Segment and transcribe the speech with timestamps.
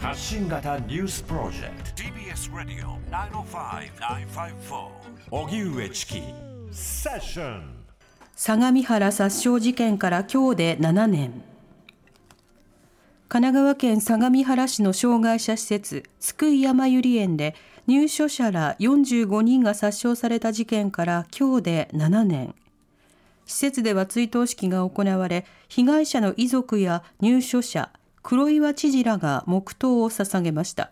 [0.00, 2.02] 発信型ニュースプロジェクト。
[2.02, 4.88] TBS ラディオ905-954
[5.30, 6.22] おぎゅうえちき
[6.70, 7.84] セッション
[8.34, 11.42] 相模原殺傷事件から今日で7年。
[13.28, 17.54] 神奈川県相模原市の障害者施設津久井やまゆり園で
[17.86, 22.54] 入所者ら45人が殺傷された事件から今日で7年
[23.46, 27.90] 施設では追悼式が行われ被害者の遺族や入所者
[28.22, 30.90] 黒岩知事らが黙祷を捧げました。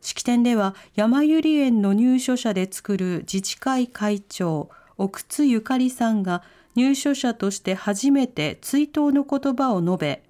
[0.00, 6.42] 式典では山ゆり園の入所者で作る自治会会長奥津ゆかりさんが
[6.74, 10.22] 入所者として初めて追悼の言葉を述べ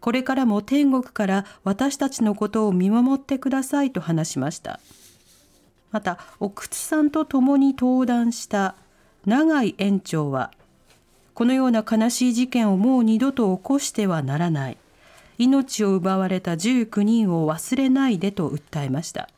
[0.00, 4.80] これからも天国から私たちのことを見守ってくださいと話しました。
[5.90, 8.76] また奥津さんと共に登壇した
[9.26, 10.50] 永井園長は
[11.34, 14.76] このような悲しい事件をもう二度と起こしてはならない。
[15.38, 19.30] 命を奪われた19人を忘れないでと訴えました。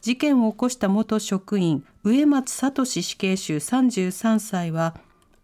[0.00, 4.94] 事件を起こした元職員植松聡死刑囚33歳は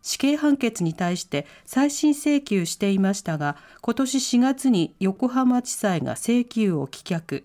[0.01, 7.43] 死刑判決に対して再審請求していましたが今年4月に横浜地裁が請求を棄却。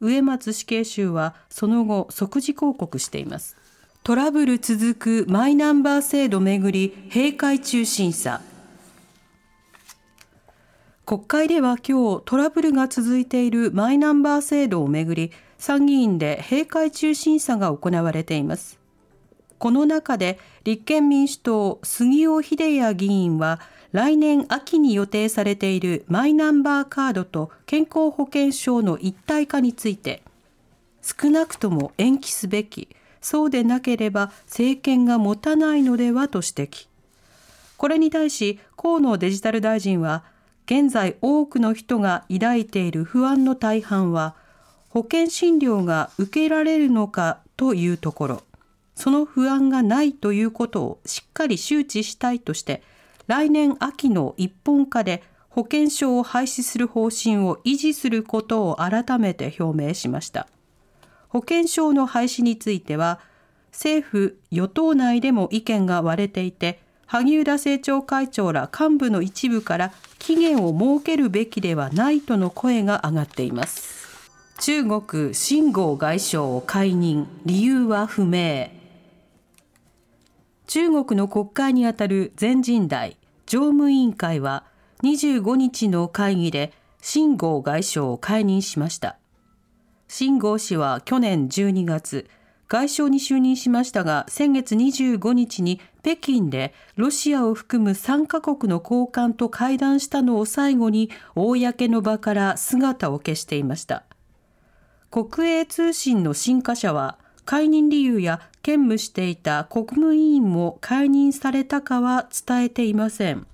[0.00, 3.56] 植松死刑囚はその後即時抗告しています。
[4.06, 8.42] トラブル続くマイナンバー制度めぐり閉会中審査。
[11.06, 18.78] 国会では今日トラブルが続いているマイナンバー制度をめぐり参議院で閉会中審査が行われています。
[19.56, 23.58] この中で立憲民主党杉尾秀哉議員は
[23.92, 30.22] 来年秋に予定されているマイナンバーカードと健康保険証の一体化について
[31.00, 32.94] 少なくとも延期すべき
[33.24, 36.88] そうでなければ政権が持たないのではと指摘。
[37.78, 40.24] これに対し河野デジタル大臣は
[40.66, 44.34] 現在多くの人が抱いている不安の大半は
[44.90, 48.42] 保険診療が受けられるのかというところ。
[48.94, 52.82] その不安がないということをしっかり周知したいとして
[53.26, 60.46] 来年秋の一本化で保険証を廃止する方針を維持することを改めて表明しました。
[61.34, 63.18] 保険証の廃止については
[63.72, 74.06] 政府与党内でも意見が割れていて萩生田政調会長ら幹部の一部から期限を設けるべきではないとの声が上がっています。
[74.60, 78.70] 中国秦剛外相を解任理由は不明。
[80.68, 84.62] 中国の国会にあたる全人代常務委員会は
[85.02, 89.18] 25日の会議で秦剛外相を解任しました。
[90.16, 92.30] 秦剛氏は去年12月
[92.68, 104.04] 外相に就任しましたが先月25日に北京でロシアを含む3カ国の高官と会談したのを最後に公の場から姿を消していました。
[105.10, 113.48] 国営通信の新華社は解任理由や兼務していた国務委員も解任されたかは伝えていません。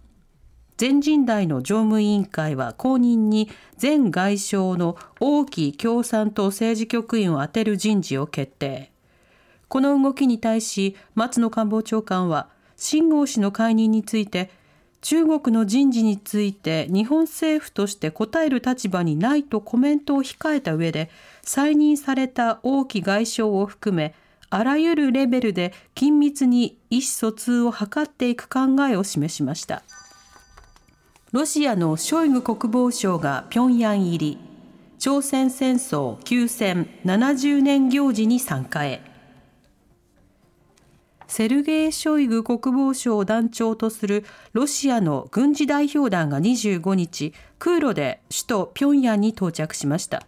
[0.81, 8.91] 全人代の常務委員会は後任に前外相の王毅共産党政治局員を充てる人事を決定。
[9.69, 12.49] この動きに対し松野官房長官は
[12.79, 14.51] 秦剛氏の解任について
[15.03, 21.11] 中国の人事について日本政府として答える立場にないとコメントを控えた上で
[21.43, 24.15] 再任された王毅外相を含め
[24.49, 29.83] あらゆるレベルで緊密に意思疎通を図っていく考えを示しました。
[31.33, 34.39] ロシアのショイグ国防相が平壌入り
[34.99, 39.01] 朝鮮戦争休戦70年行事に参加へ
[41.29, 44.25] セルゲイ・ショイグ国防相を団長とする
[44.55, 50.27] ロシアの軍事代表団が25日、空路で首都平壌に到着しました。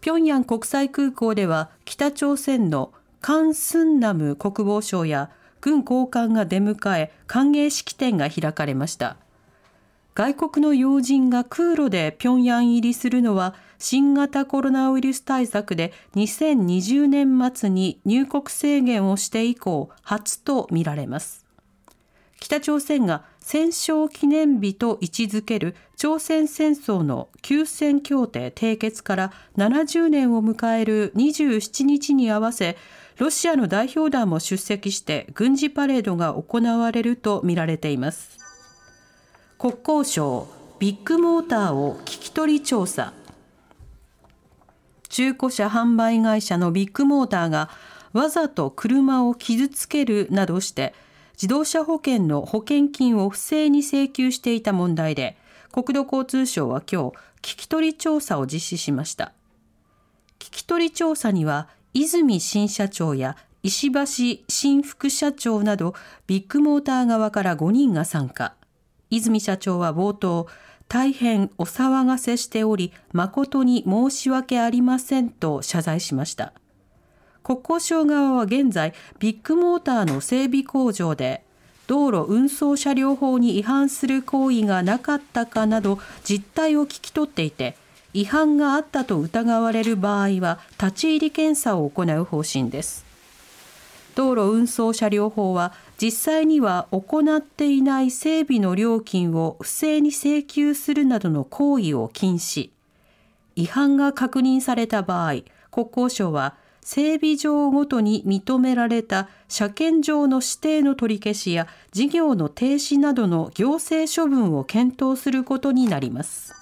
[0.00, 5.28] 平壌国際空港では北朝鮮のカン・スンナム国防相や
[5.60, 9.18] 軍高官が出迎え歓迎式典が開かれました。
[10.14, 21.46] 外国の要人が空路で平壌入りするのは新型コロナウイルス対策で2020年末に入国制限をして以降初とみられます。
[22.40, 32.76] 北朝鮮が戦勝記念日と位置づける朝鮮戦争の休戦協定締結から70年を迎える27日に合わせ
[33.18, 38.49] ロシアの代表団も出席して軍事パレードが行われるとみられています。
[39.60, 40.48] 国交省
[40.78, 43.12] ビッグモーターを聞き取り調査
[45.10, 47.68] 中古車販売会社のビッグモーターが
[48.14, 50.94] わざと車を傷つけるなどして
[51.34, 55.36] 自動車保険の保険金を不正に請求していた問題で
[55.72, 59.34] 国土交通省は今日聞き取り調査を実施しました
[60.38, 65.94] 聞き取り調査には泉新社長や石橋新副社長など
[66.26, 68.54] ビッグモーター側から5人が参加。
[69.10, 70.46] 泉社長は冒頭、
[70.88, 76.52] 大変お騒がせしており、誠に申し訳ありませんと謝罪しました。
[77.42, 81.42] 国交省側は現在、ビッグモーターの整備工場で、
[81.86, 87.76] 道路運送車両法に違反する行為がなかったかなど実態を聞き取っていて、
[88.12, 93.09] 違反があったと疑われる場合は立ち入り検査を行う方針です
[94.14, 102.70] 道路運送車両法は実際には行っていない整備の料金を不正に請求するなどの行為を禁止
[103.56, 116.54] 違反が確認された場合国交省は整備場ごとに認められた車検場の指定の取り消しや事業の停止などの行政処分を検討することになります。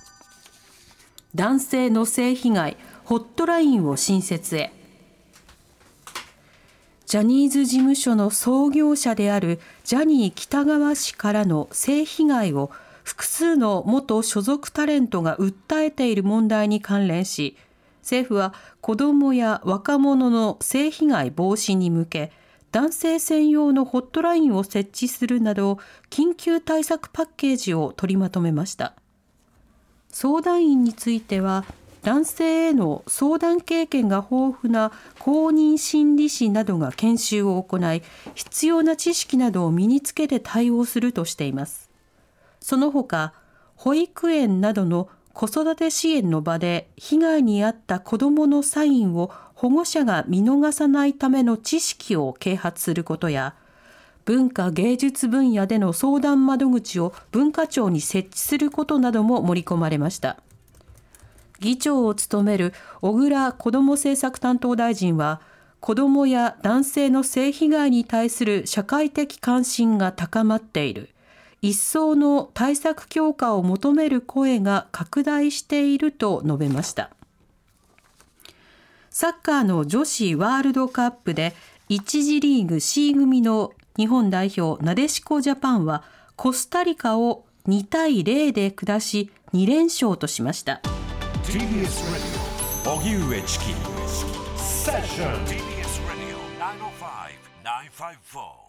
[1.35, 4.73] 男性の性被害ホットラインを新設へ
[7.09, 12.71] ジャニーズ事務所の創業者であるジャニー喜多川氏からの性被害を
[13.03, 17.57] 複数の元所属タレントが訴えている問題に関連し
[18.03, 18.53] 政府は
[18.83, 22.31] 子どもや若者の性被害防止に向け
[22.73, 25.79] 男性専用のホットラインを設置するなど
[26.11, 28.93] 緊急対策パッケージを取りまとめました。
[30.11, 31.65] 相談員については
[32.03, 38.03] 男性への相談経験が豊富な公認心理師などが研修を行い
[38.35, 41.91] 必要な知識などを身につけて対応するとしています
[42.61, 43.33] その他
[43.77, 53.55] 保育園などの子育て支援の場で被害に遭った子どものサインを保護者が見逃さないための知識を啓発することや
[54.25, 60.39] 文化芸術分野での相談窓口を文化庁に設置することなども盛り込まれました。
[61.61, 65.41] 議長を務める小倉子ども政策担当大臣は、
[65.81, 71.11] 子どもや男性の性被害に対する社会的関心が高まっている。
[71.61, 77.11] 一層の対策強化を求める声が拡大していると述べました。
[79.11, 81.55] サッカーの女子ワールドカップで
[81.89, 86.05] 1次リーグ C 組の日本代表なでしこジャパンは
[86.37, 90.81] コスタリカを2対0で下し2連勝としました
[91.49, 93.65] TBS ラディオ荻上チキ
[94.59, 96.41] セッション TBS ラディオ
[97.65, 98.68] 905-954